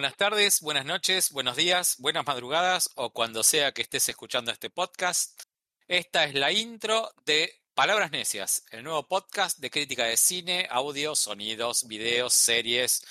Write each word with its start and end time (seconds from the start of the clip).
buenas 0.00 0.16
tardes, 0.16 0.62
buenas 0.62 0.86
noches, 0.86 1.30
buenos 1.30 1.56
días, 1.56 1.96
buenas 1.98 2.26
madrugadas 2.26 2.88
o 2.94 3.10
cuando 3.10 3.42
sea 3.42 3.72
que 3.72 3.82
estés 3.82 4.08
escuchando 4.08 4.50
este 4.50 4.70
podcast. 4.70 5.42
Esta 5.88 6.24
es 6.24 6.32
la 6.32 6.52
intro 6.52 7.12
de 7.26 7.60
Palabras 7.74 8.10
Necias, 8.10 8.64
el 8.70 8.82
nuevo 8.82 9.06
podcast 9.06 9.58
de 9.58 9.68
crítica 9.68 10.04
de 10.04 10.16
cine, 10.16 10.66
audio, 10.70 11.14
sonidos, 11.14 11.86
videos, 11.86 12.32
series, 12.32 13.02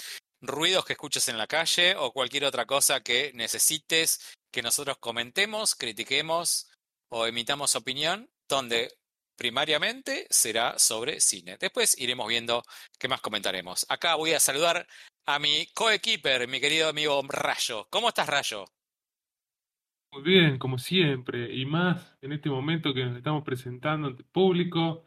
ruidos 0.41 0.83
que 0.83 0.93
escuches 0.93 1.29
en 1.29 1.37
la 1.37 1.45
calle 1.45 1.95
o 1.95 2.11
cualquier 2.11 2.45
otra 2.45 2.65
cosa 2.65 3.03
que 3.03 3.33
necesites 3.35 4.33
que 4.51 4.63
nosotros 4.63 4.97
comentemos, 4.97 5.75
critiquemos 5.75 6.71
o 7.09 7.27
emitamos 7.27 7.75
opinión, 7.75 8.31
donde 8.47 8.91
primariamente 9.35 10.25
será 10.31 10.79
sobre 10.79 11.21
cine. 11.21 11.55
Después 11.59 11.95
iremos 11.99 12.27
viendo 12.27 12.63
qué 12.97 13.07
más 13.07 13.21
comentaremos. 13.21 13.85
Acá 13.89 14.15
voy 14.15 14.33
a 14.33 14.39
saludar 14.39 14.87
a 15.31 15.37
mi 15.37 15.67
coequiper, 15.75 16.47
mi 16.47 16.59
querido 16.59 16.89
amigo 16.89 17.21
Rayo. 17.29 17.87
¿Cómo 17.91 18.07
estás, 18.07 18.27
Rayo? 18.27 18.65
Muy 20.11 20.23
bien, 20.23 20.57
como 20.57 20.79
siempre, 20.79 21.53
y 21.53 21.67
más 21.67 22.17
en 22.21 22.31
este 22.31 22.49
momento 22.49 22.95
que 22.95 23.05
nos 23.05 23.15
estamos 23.15 23.43
presentando 23.43 24.07
ante 24.07 24.23
público. 24.23 25.03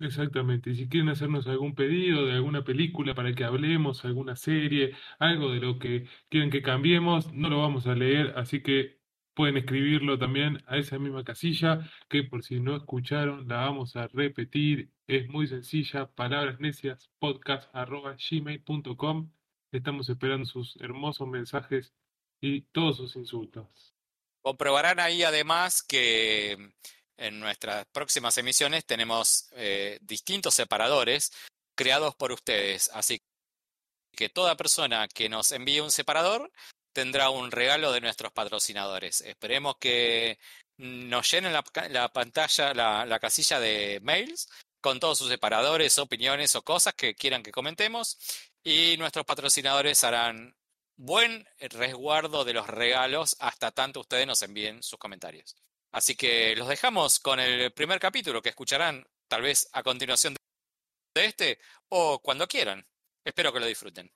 Exactamente, 0.00 0.70
y 0.70 0.76
si 0.76 0.88
quieren 0.88 1.08
hacernos 1.08 1.48
algún 1.48 1.74
pedido 1.74 2.24
de 2.26 2.34
alguna 2.34 2.62
película 2.62 3.14
para 3.16 3.32
que 3.34 3.42
hablemos, 3.42 4.04
alguna 4.04 4.36
serie, 4.36 4.94
algo 5.18 5.50
de 5.50 5.58
lo 5.58 5.80
que 5.80 6.06
quieren 6.28 6.50
que 6.50 6.62
cambiemos, 6.62 7.32
no 7.32 7.48
lo 7.48 7.58
vamos 7.60 7.88
a 7.88 7.96
leer, 7.96 8.32
así 8.36 8.62
que 8.62 8.97
pueden 9.38 9.56
escribirlo 9.56 10.18
también 10.18 10.64
a 10.66 10.78
esa 10.78 10.98
misma 10.98 11.22
casilla, 11.22 11.88
que 12.08 12.24
por 12.24 12.42
si 12.42 12.58
no 12.58 12.74
escucharon, 12.74 13.46
la 13.46 13.58
vamos 13.58 13.94
a 13.94 14.08
repetir, 14.08 14.90
es 15.06 15.28
muy 15.28 15.46
sencilla, 15.46 16.06
palabras 16.08 16.58
necias, 16.58 17.08
podcast 17.20 17.72
arroba 17.72 18.16
estamos 19.70 20.08
esperando 20.08 20.44
sus 20.44 20.74
hermosos 20.80 21.28
mensajes 21.28 21.92
y 22.40 22.62
todos 22.62 22.96
sus 22.96 23.14
insultos. 23.14 23.94
Comprobarán 24.42 24.98
ahí 24.98 25.22
además 25.22 25.84
que 25.84 26.72
en 27.16 27.38
nuestras 27.38 27.86
próximas 27.92 28.36
emisiones 28.38 28.86
tenemos 28.86 29.50
eh, 29.52 30.00
distintos 30.02 30.54
separadores 30.54 31.30
creados 31.76 32.16
por 32.16 32.32
ustedes. 32.32 32.90
Así 32.92 33.20
que 34.16 34.28
toda 34.28 34.56
persona 34.56 35.06
que 35.06 35.28
nos 35.28 35.52
envíe 35.52 35.78
un 35.78 35.92
separador 35.92 36.50
tendrá 36.92 37.30
un 37.30 37.50
regalo 37.50 37.92
de 37.92 38.00
nuestros 38.00 38.32
patrocinadores. 38.32 39.20
Esperemos 39.22 39.76
que 39.78 40.38
nos 40.76 41.30
llenen 41.30 41.52
la, 41.52 41.62
pantalla, 42.12 42.74
la, 42.74 43.04
la, 43.06 43.18
casilla 43.18 43.58
de 43.60 44.00
mails 44.02 44.48
con 44.80 45.00
todos 45.00 45.18
sus 45.18 45.28
separadores, 45.28 45.98
opiniones 45.98 46.54
o 46.54 46.62
cosas 46.62 46.94
que 46.94 47.14
quieran 47.14 47.42
que 47.42 47.52
comentemos. 47.52 48.18
Y 48.62 48.96
nuestros 48.96 49.24
patrocinadores 49.24 50.04
harán 50.04 50.54
buen 50.96 51.48
resguardo 51.58 52.44
de 52.44 52.52
los 52.52 52.66
regalos 52.66 53.36
hasta 53.38 53.70
tanto 53.70 54.00
ustedes 54.00 54.26
nos 54.26 54.42
envíen 54.42 54.82
sus 54.82 54.98
comentarios. 54.98 55.56
Así 55.92 56.16
que 56.16 56.54
los 56.56 56.68
dejamos 56.68 57.18
con 57.18 57.40
el 57.40 57.72
primer 57.72 57.98
capítulo 57.98 58.42
que 58.42 58.50
escucharán 58.50 59.06
tal 59.28 59.42
vez 59.42 59.68
a 59.72 59.82
continuación 59.82 60.36
de 61.14 61.24
este 61.24 61.58
o 61.88 62.20
cuando 62.20 62.46
quieran. 62.46 62.86
Espero 63.24 63.52
que 63.52 63.60
lo 63.60 63.66
disfruten. 63.66 64.12